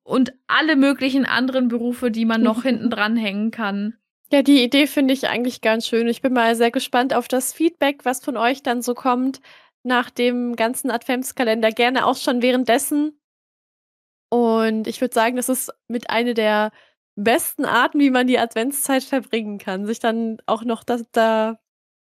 und 0.04 0.34
alle 0.46 0.76
möglichen 0.76 1.26
anderen 1.26 1.68
Berufe, 1.68 2.12
die 2.12 2.26
man 2.26 2.42
noch 2.44 2.64
hinten 2.64 2.92
dranhängen 2.92 3.50
kann. 3.50 3.98
Ja, 4.32 4.44
die 4.44 4.64
Idee 4.64 4.88
finde 4.88 5.14
ich 5.14 5.28
eigentlich 5.28 5.62
ganz 5.62 5.88
schön. 5.88 6.08
Ich 6.08 6.22
bin 6.22 6.34
mal 6.34 6.56
sehr 6.56 6.70
gespannt 6.70 7.14
auf 7.14 7.28
das 7.28 7.54
Feedback, 7.54 8.04
was 8.04 8.24
von 8.24 8.38
euch 8.38 8.62
dann 8.62 8.82
so 8.82 8.94
kommt 8.94 9.42
nach 9.84 10.10
dem 10.10 10.56
ganzen 10.56 10.92
Adventskalender. 10.92 11.72
Gerne 11.72 12.06
auch 12.06 12.18
schon 12.18 12.42
währenddessen. 12.42 13.20
Und 14.30 14.88
ich 14.88 15.02
würde 15.02 15.14
sagen, 15.14 15.38
das 15.38 15.50
ist 15.50 15.72
mit 15.88 16.10
einer 16.10 16.34
der 16.34 16.72
besten 17.16 17.66
Arten, 17.66 18.00
wie 18.00 18.12
man 18.12 18.28
die 18.28 18.38
Adventszeit 18.38 19.04
verbringen 19.04 19.58
kann. 19.58 19.86
Sich 19.86 20.00
dann 20.00 20.38
auch 20.46 20.64
noch 20.64 20.84
das, 20.84 21.06
da 21.12 21.60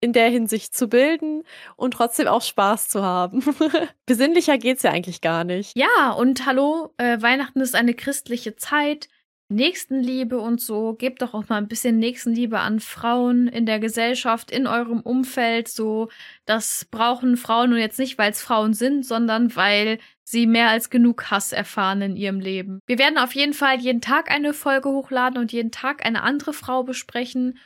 in 0.05 0.13
der 0.13 0.29
Hinsicht 0.29 0.77
zu 0.77 0.89
bilden 0.89 1.45
und 1.77 1.95
trotzdem 1.95 2.29
auch 2.29 2.43
Spaß 2.43 2.91
zu 2.91 3.03
haben. 3.03 3.43
Besinnlicher 4.07 4.59
geht's 4.59 4.83
ja 4.83 4.91
eigentlich 4.91 5.23
gar 5.23 5.45
nicht. 5.45 5.73
Ja, 5.75 6.13
und 6.13 6.45
hallo, 6.45 6.93
äh, 6.99 7.23
Weihnachten 7.23 7.61
ist 7.61 7.75
eine 7.75 7.95
christliche 7.95 8.55
Zeit. 8.55 9.09
Nächstenliebe 9.49 10.39
und 10.39 10.61
so. 10.61 10.95
Gebt 10.95 11.23
doch 11.23 11.33
auch 11.33 11.49
mal 11.49 11.57
ein 11.57 11.69
bisschen 11.69 11.99
Nächstenliebe 11.99 12.59
an 12.61 12.81
Frauen 12.81 13.47
in 13.49 13.67
der 13.67 13.79
Gesellschaft, 13.79 14.51
in 14.51 14.67
eurem 14.67 15.01
Umfeld. 15.01 15.69
So, 15.69 16.09
das 16.45 16.87
brauchen 16.91 17.37
Frauen 17.37 17.71
nun 17.71 17.79
jetzt 17.79 17.99
nicht, 17.99 18.19
weil 18.19 18.31
es 18.31 18.43
Frauen 18.43 18.75
sind, 18.75 19.07
sondern 19.07 19.57
weil 19.57 19.99
sie 20.23 20.47
mehr 20.47 20.69
als 20.69 20.91
genug 20.91 21.31
Hass 21.31 21.53
erfahren 21.53 22.03
in 22.03 22.17
ihrem 22.17 22.41
Leben. 22.41 22.81
Wir 22.87 22.99
werden 22.99 23.19
auf 23.19 23.35
jeden 23.35 23.55
Fall 23.55 23.79
jeden 23.81 24.01
Tag 24.01 24.31
eine 24.31 24.53
Folge 24.53 24.91
hochladen 24.91 25.39
und 25.39 25.53
jeden 25.53 25.71
Tag 25.71 26.05
eine 26.05 26.23
andere 26.23 26.53
Frau 26.53 26.83
besprechen. 26.83 27.59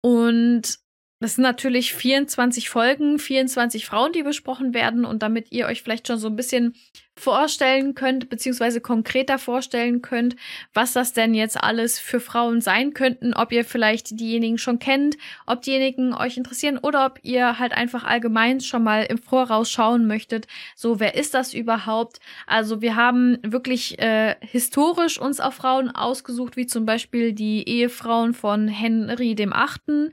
Und 0.00 0.83
das 1.20 1.36
sind 1.36 1.42
natürlich 1.42 1.94
24 1.94 2.68
Folgen, 2.68 3.18
24 3.18 3.86
Frauen, 3.86 4.12
die 4.12 4.22
besprochen 4.22 4.74
werden. 4.74 5.04
Und 5.04 5.22
damit 5.22 5.52
ihr 5.52 5.66
euch 5.66 5.82
vielleicht 5.82 6.06
schon 6.06 6.18
so 6.18 6.28
ein 6.28 6.36
bisschen 6.36 6.74
vorstellen 7.16 7.94
könnt, 7.94 8.28
beziehungsweise 8.28 8.80
konkreter 8.80 9.38
vorstellen 9.38 10.02
könnt, 10.02 10.34
was 10.74 10.92
das 10.92 11.12
denn 11.12 11.32
jetzt 11.32 11.56
alles 11.56 12.00
für 12.00 12.18
Frauen 12.18 12.60
sein 12.60 12.92
könnten, 12.92 13.34
ob 13.34 13.52
ihr 13.52 13.64
vielleicht 13.64 14.18
diejenigen 14.18 14.58
schon 14.58 14.80
kennt, 14.80 15.16
ob 15.46 15.62
diejenigen 15.62 16.12
euch 16.12 16.36
interessieren 16.36 16.78
oder 16.78 17.06
ob 17.06 17.20
ihr 17.22 17.58
halt 17.58 17.72
einfach 17.72 18.02
allgemein 18.02 18.60
schon 18.60 18.82
mal 18.82 19.04
im 19.04 19.18
Voraus 19.18 19.70
schauen 19.70 20.06
möchtet, 20.06 20.48
so 20.74 20.98
wer 20.98 21.14
ist 21.14 21.34
das 21.34 21.54
überhaupt? 21.54 22.18
Also 22.46 22.80
wir 22.82 22.96
haben 22.96 23.38
wirklich 23.42 23.98
äh, 24.00 24.34
historisch 24.40 25.20
uns 25.20 25.38
auf 25.38 25.54
Frauen 25.54 25.90
ausgesucht, 25.90 26.56
wie 26.56 26.66
zum 26.66 26.84
Beispiel 26.84 27.32
die 27.32 27.68
Ehefrauen 27.68 28.34
von 28.34 28.66
Henry 28.66 29.36
dem 29.36 29.52
Achten 29.52 30.12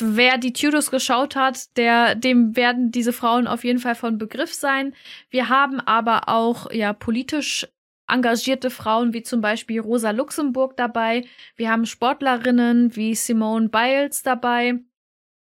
wer 0.00 0.38
die 0.38 0.52
Tudors 0.52 0.90
geschaut 0.90 1.36
hat, 1.36 1.76
der, 1.76 2.14
dem 2.14 2.56
werden 2.56 2.90
diese 2.90 3.12
Frauen 3.12 3.46
auf 3.46 3.64
jeden 3.64 3.78
Fall 3.78 3.94
von 3.94 4.18
Begriff 4.18 4.52
sein. 4.52 4.94
Wir 5.30 5.48
haben 5.48 5.80
aber 5.80 6.28
auch 6.28 6.70
ja 6.70 6.92
politisch 6.92 7.66
engagierte 8.06 8.70
Frauen 8.70 9.12
wie 9.12 9.22
zum 9.22 9.40
Beispiel 9.40 9.80
Rosa 9.80 10.10
Luxemburg 10.10 10.76
dabei. 10.76 11.24
Wir 11.56 11.70
haben 11.70 11.86
Sportlerinnen 11.86 12.94
wie 12.96 13.14
Simone 13.14 13.68
Biles 13.68 14.22
dabei. 14.22 14.80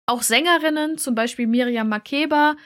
Auch 0.06 0.22
Sängerinnen, 0.22 0.98
zum 0.98 1.14
Beispiel 1.14 1.46
Miriam 1.46 1.88
Makeba, 1.88 2.56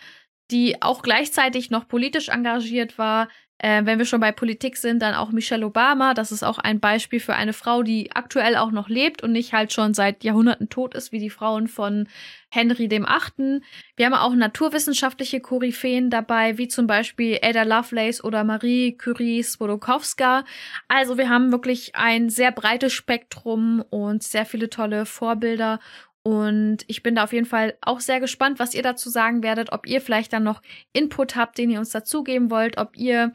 die 0.50 0.82
auch 0.82 1.02
gleichzeitig 1.02 1.70
noch 1.70 1.88
politisch 1.88 2.28
engagiert 2.28 2.98
war. 2.98 3.28
Äh, 3.58 3.82
wenn 3.84 3.98
wir 3.98 4.04
schon 4.04 4.20
bei 4.20 4.32
Politik 4.32 4.76
sind, 4.76 5.00
dann 5.00 5.14
auch 5.14 5.30
Michelle 5.30 5.64
Obama. 5.64 6.12
Das 6.12 6.32
ist 6.32 6.42
auch 6.42 6.58
ein 6.58 6.80
Beispiel 6.80 7.20
für 7.20 7.34
eine 7.34 7.52
Frau, 7.52 7.82
die 7.82 8.10
aktuell 8.12 8.56
auch 8.56 8.72
noch 8.72 8.88
lebt 8.88 9.22
und 9.22 9.32
nicht 9.32 9.52
halt 9.52 9.72
schon 9.72 9.94
seit 9.94 10.24
Jahrhunderten 10.24 10.68
tot 10.68 10.94
ist, 10.94 11.12
wie 11.12 11.20
die 11.20 11.30
Frauen 11.30 11.68
von 11.68 12.08
Henry 12.50 12.88
dem 12.88 13.06
Achten. 13.06 13.64
Wir 13.96 14.06
haben 14.06 14.14
auch 14.14 14.34
naturwissenschaftliche 14.34 15.40
Koryphäen 15.40 16.10
dabei, 16.10 16.58
wie 16.58 16.68
zum 16.68 16.86
Beispiel 16.86 17.38
Ada 17.42 17.62
Lovelace 17.62 18.22
oder 18.24 18.42
Marie 18.42 18.96
Curie 18.96 19.42
Skodokowska. 19.42 20.44
Also 20.88 21.16
wir 21.16 21.28
haben 21.28 21.52
wirklich 21.52 21.94
ein 21.94 22.30
sehr 22.30 22.50
breites 22.50 22.92
Spektrum 22.92 23.84
und 23.88 24.22
sehr 24.24 24.46
viele 24.46 24.68
tolle 24.68 25.06
Vorbilder. 25.06 25.78
Und 26.24 26.78
ich 26.86 27.02
bin 27.02 27.14
da 27.14 27.24
auf 27.24 27.34
jeden 27.34 27.46
Fall 27.46 27.76
auch 27.82 28.00
sehr 28.00 28.18
gespannt, 28.18 28.58
was 28.58 28.74
ihr 28.74 28.82
dazu 28.82 29.10
sagen 29.10 29.42
werdet, 29.42 29.72
ob 29.72 29.86
ihr 29.86 30.00
vielleicht 30.00 30.32
dann 30.32 30.42
noch 30.42 30.62
Input 30.94 31.36
habt, 31.36 31.58
den 31.58 31.70
ihr 31.70 31.78
uns 31.78 31.90
dazugeben 31.90 32.50
wollt, 32.50 32.78
ob 32.78 32.96
ihr 32.96 33.32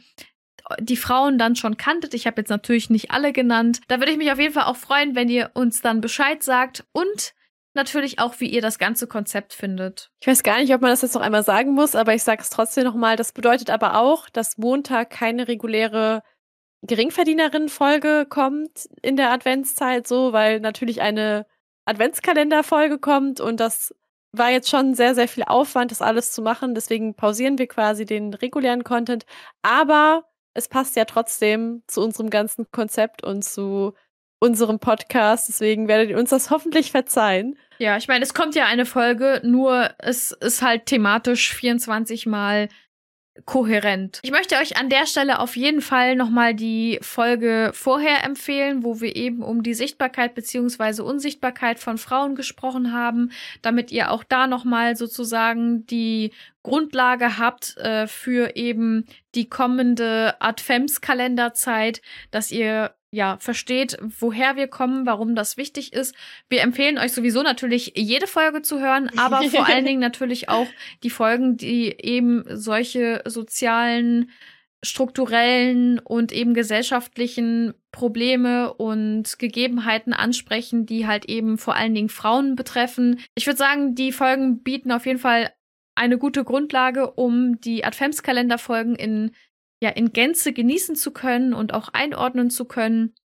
die 0.80 0.98
Frauen 0.98 1.38
dann 1.38 1.56
schon 1.56 1.78
kanntet. 1.78 2.16
Ich 2.16 2.26
habe 2.26 2.42
jetzt 2.42 2.50
natürlich 2.50 2.90
nicht 2.90 3.12
alle 3.12 3.32
genannt. 3.32 3.82
Da 3.88 4.00
würde 4.00 4.12
ich 4.12 4.18
mich 4.18 4.32
auf 4.32 4.40
jeden 4.40 4.54
Fall 4.54 4.66
auch 4.66 4.76
freuen, 4.76 5.16
wenn 5.16 5.30
ihr 5.30 5.52
uns 5.54 5.82
dann 5.82 6.02
Bescheid 6.02 6.42
sagt 6.42 6.84
und 6.92 7.34
natürlich 7.76 8.20
auch, 8.20 8.40
wie 8.40 8.50
ihr 8.50 8.62
das 8.62 8.80
ganze 8.80 9.06
Konzept 9.08 9.54
findet. 9.54 10.10
Ich 10.20 10.28
weiß 10.28 10.42
gar 10.42 10.60
nicht, 10.60 10.74
ob 10.74 10.82
man 10.82 10.90
das 10.90 11.04
jetzt 11.04 11.14
noch 11.14 11.22
einmal 11.22 11.44
sagen 11.44 11.74
muss, 11.74 11.96
aber 11.96 12.16
ich 12.16 12.24
sage 12.24 12.42
es 12.42 12.50
trotzdem 12.50 12.84
nochmal. 12.84 13.16
Das 13.16 13.32
bedeutet 13.32 13.70
aber 13.70 14.00
auch, 14.00 14.30
dass 14.30 14.58
Montag 14.58 15.12
keine 15.12 15.48
reguläre 15.48 16.24
Geringverdienerinnen-Folge 16.82 18.26
kommt 18.28 18.90
in 19.02 19.16
der 19.16 19.32
Adventszeit, 19.32 20.08
so, 20.08 20.34
weil 20.34 20.60
natürlich 20.60 21.02
eine 21.02 21.46
Adventskalenderfolge 21.90 23.00
kommt 23.00 23.42
und 23.42 23.60
das 23.60 23.94
war 24.32 24.52
jetzt 24.52 24.70
schon 24.70 24.94
sehr, 24.94 25.16
sehr 25.16 25.28
viel 25.28 25.44
Aufwand, 25.44 25.92
das 25.92 26.02
alles 26.02 26.32
zu 26.32 26.42
machen. 26.42 26.76
Deswegen 26.76 27.16
pausieren 27.16 27.58
wir 27.58 27.68
quasi 27.68 28.06
den 28.06 28.34
regulären 28.34 28.84
Content. 28.84 29.26
Aber 29.64 30.26
es 30.54 30.68
passt 30.68 30.96
ja 30.96 31.06
trotzdem 31.06 31.82
zu 31.88 32.02
unserem 32.02 32.30
ganzen 32.30 32.70
Konzept 32.72 33.24
und 33.24 33.44
zu 33.44 33.94
unserem 34.40 34.80
Podcast. 34.80 35.50
Deswegen 35.50 35.88
werdet 35.88 36.12
ihr 36.12 36.18
uns 36.18 36.30
das 36.30 36.50
hoffentlich 36.52 36.92
verzeihen. 36.92 37.58
Ja, 37.80 37.98
ich 37.98 38.08
meine, 38.08 38.24
es 38.24 38.34
kommt 38.34 38.56
ja 38.56 38.66
eine 38.66 38.86
Folge, 38.86 39.42
nur 39.44 39.90
es 39.98 40.32
ist 40.32 40.62
halt 40.62 40.86
thematisch 40.86 41.54
24 41.56 42.26
Mal 42.26 42.70
kohärent. 43.46 44.20
Ich 44.24 44.32
möchte 44.32 44.56
euch 44.56 44.78
an 44.78 44.90
der 44.90 45.06
Stelle 45.06 45.40
auf 45.40 45.56
jeden 45.56 45.82
Fall 45.82 46.16
nochmal 46.16 46.54
die 46.54 47.00
Folge 47.02 47.72
vorher 47.74 48.24
empfehlen, 48.24 48.84
wo 48.84 49.02
wir 49.02 49.16
eben 49.16 49.44
um 49.44 49.64
die 49.64 49.74
Sichtbarkeit 49.74 50.36
beziehungsweise 50.36 51.04
Unsichtbarkeit 51.04 51.80
von 51.80 51.98
Frauen 51.98 52.36
gesprochen 52.36 52.94
haben, 52.94 53.32
damit 53.62 53.92
ihr 53.92 54.12
auch 54.12 54.24
da 54.24 54.48
nochmal 54.48 54.96
sozusagen 54.96 55.86
die 55.88 56.32
Grundlage 56.64 57.38
habt 57.38 57.78
äh, 57.78 58.08
für 58.08 58.56
eben 58.56 59.06
die 59.36 59.48
kommende 59.48 60.36
Adventskalenderzeit, 60.42 62.02
dass 62.32 62.52
ihr 62.52 62.94
ja, 63.12 63.38
versteht, 63.40 63.98
woher 64.20 64.56
wir 64.56 64.68
kommen, 64.68 65.06
warum 65.06 65.36
das 65.36 65.58
wichtig 65.58 65.94
ist. 65.94 66.14
Wir 66.48 66.62
empfehlen 66.62 67.00
euch 67.00 67.12
sowieso 67.12 67.42
natürlich 67.42 67.94
jede 67.96 68.28
Folge 68.28 68.62
zu 68.62 68.80
hören, 68.80 69.10
aber 69.18 69.42
vor 69.44 69.68
allen 69.68 69.86
Dingen 69.86 70.00
natürlich 70.00 70.50
auch 70.50 70.68
die 71.02 71.10
Folgen, 71.10 71.58
die 71.58 71.88
eben 72.00 72.44
solche 72.48 73.24
sozialen, 73.26 74.30
strukturellen 74.84 76.00
und 76.00 76.32
eben 76.32 76.54
gesellschaftlichen 76.54 77.74
Probleme 77.92 78.74
und 78.74 79.40
Gegebenheiten 79.40 80.14
ansprechen, 80.14 80.86
die 80.86 81.08
halt 81.08 81.26
eben 81.26 81.58
vor 81.58 81.76
allen 81.76 81.96
Dingen 81.96 82.10
Frauen 82.10 82.56
betreffen. 82.56 83.20
Ich 83.34 83.48
würde 83.48 83.58
sagen, 83.58 83.96
die 83.96 84.12
Folgen 84.12 84.62
bieten 84.62 84.92
auf 84.92 85.06
jeden 85.08 85.20
Fall 85.20 85.52
eine 86.00 86.18
gute 86.18 86.46
Grundlage, 86.46 87.12
um 87.12 87.60
die 87.60 87.84
Adventskalenderfolgen 87.84 88.96
in 88.96 89.32
ja 89.82 89.90
in 89.90 90.12
Gänze 90.14 90.54
genießen 90.54 90.96
zu 90.96 91.12
können 91.12 91.54
und 91.54 91.74
auch 91.74 91.90
einordnen 91.90 92.50
zu 92.50 92.66
können. 92.66 93.16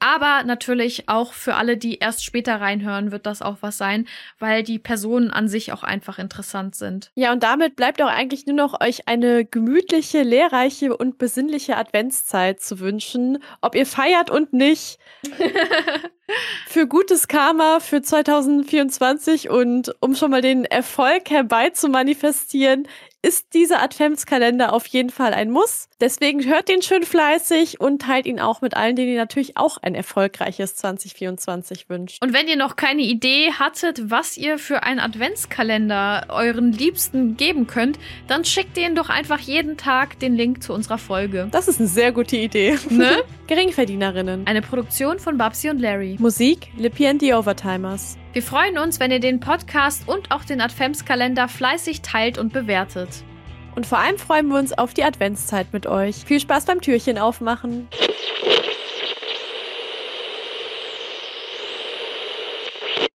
Aber 0.00 0.44
natürlich 0.44 1.08
auch 1.08 1.32
für 1.32 1.56
alle, 1.56 1.76
die 1.76 1.98
erst 1.98 2.24
später 2.24 2.60
reinhören, 2.60 3.10
wird 3.10 3.26
das 3.26 3.42
auch 3.42 3.56
was 3.60 3.78
sein, 3.78 4.06
weil 4.38 4.62
die 4.62 4.78
Personen 4.78 5.30
an 5.30 5.48
sich 5.48 5.72
auch 5.72 5.82
einfach 5.82 6.18
interessant 6.18 6.76
sind. 6.76 7.10
Ja, 7.14 7.32
und 7.32 7.42
damit 7.42 7.74
bleibt 7.74 8.00
auch 8.00 8.08
eigentlich 8.08 8.46
nur 8.46 8.56
noch 8.56 8.80
euch 8.80 9.08
eine 9.08 9.44
gemütliche, 9.44 10.22
lehrreiche 10.22 10.96
und 10.96 11.18
besinnliche 11.18 11.76
Adventszeit 11.76 12.60
zu 12.60 12.78
wünschen, 12.78 13.42
ob 13.60 13.74
ihr 13.74 13.86
feiert 13.86 14.30
und 14.30 14.52
nicht. 14.52 14.98
für 16.66 16.86
gutes 16.86 17.26
Karma 17.26 17.80
für 17.80 18.02
2024 18.02 19.48
und 19.48 19.94
um 20.00 20.14
schon 20.14 20.30
mal 20.30 20.42
den 20.42 20.64
Erfolg 20.64 21.30
herbei 21.30 21.70
zu 21.70 21.88
manifestieren, 21.88 22.86
ist 23.22 23.52
dieser 23.52 23.82
Adventskalender 23.82 24.72
auf 24.72 24.86
jeden 24.86 25.10
Fall 25.10 25.34
ein 25.34 25.50
Muss. 25.50 25.88
Deswegen 26.00 26.44
hört 26.44 26.68
den 26.68 26.82
schön 26.82 27.02
fleißig 27.02 27.80
und 27.80 28.02
teilt 28.02 28.26
ihn 28.26 28.38
auch 28.38 28.60
mit 28.60 28.76
allen, 28.76 28.94
denen 28.94 29.12
ihr 29.12 29.18
natürlich 29.18 29.56
auch 29.56 29.78
ein 29.78 29.96
erfolgreiches 29.96 30.76
2024 30.76 31.88
wünscht. 31.88 32.22
Und 32.22 32.32
wenn 32.32 32.46
ihr 32.46 32.56
noch 32.56 32.76
keine 32.76 33.02
Idee 33.02 33.52
hattet, 33.58 34.10
was 34.10 34.36
ihr 34.36 34.58
für 34.58 34.84
einen 34.84 35.00
Adventskalender 35.00 36.26
euren 36.28 36.72
Liebsten 36.72 37.36
geben 37.36 37.66
könnt, 37.66 37.98
dann 38.28 38.44
schickt 38.44 38.76
denen 38.76 38.94
doch 38.94 39.08
einfach 39.08 39.40
jeden 39.40 39.76
Tag 39.76 40.20
den 40.20 40.36
Link 40.36 40.62
zu 40.62 40.72
unserer 40.72 40.98
Folge. 40.98 41.48
Das 41.50 41.66
ist 41.66 41.80
eine 41.80 41.88
sehr 41.88 42.12
gute 42.12 42.36
Idee. 42.36 42.78
Ne? 42.88 43.24
Geringverdienerinnen. 43.48 44.46
Eine 44.46 44.62
Produktion 44.62 45.18
von 45.18 45.36
Babsi 45.38 45.70
und 45.70 45.80
Larry. 45.80 46.16
Musik 46.20 46.68
Lippy 46.76 47.06
and 47.06 47.20
the 47.20 47.34
Overtimers. 47.34 48.16
Wir 48.34 48.42
freuen 48.42 48.76
uns, 48.76 49.00
wenn 49.00 49.10
ihr 49.10 49.20
den 49.20 49.40
Podcast 49.40 50.06
und 50.06 50.30
auch 50.30 50.44
den 50.44 50.60
Adventskalender 50.60 51.48
fleißig 51.48 52.02
teilt 52.02 52.36
und 52.36 52.52
bewertet. 52.52 53.08
Und 53.74 53.86
vor 53.86 53.98
allem 53.98 54.18
freuen 54.18 54.48
wir 54.48 54.58
uns 54.58 54.76
auf 54.76 54.92
die 54.92 55.02
Adventszeit 55.02 55.72
mit 55.72 55.86
euch. 55.86 56.16
Viel 56.26 56.38
Spaß 56.38 56.66
beim 56.66 56.80
Türchen 56.80 57.16
aufmachen. 57.16 57.88